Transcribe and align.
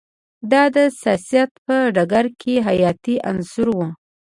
دا 0.51 0.63
د 0.75 0.77
سیاست 1.01 1.51
په 1.65 1.75
ډګر 1.95 2.25
کې 2.41 2.53
حیاتی 2.67 3.15
عنصر 3.29 3.67
و 3.75 3.79